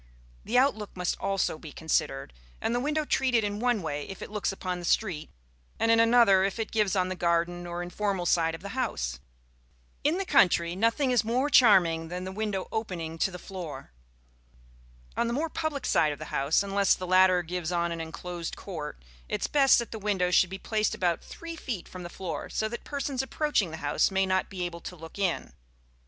[0.45, 4.31] The outlook must also be considered, and the window treated in one way if it
[4.31, 5.29] looks upon the street,
[5.79, 9.19] and in another if it gives on the garden or informal side of the house.
[10.03, 13.91] In the country nothing is more charming than the French window opening to the floor.
[15.15, 18.55] On the more public side of the house, unless the latter gives on an enclosed
[18.55, 18.97] court,
[19.29, 22.49] it is best that the windows should be placed about three feet from the floor,
[22.49, 25.53] so that persons approaching the house may not be able to look in.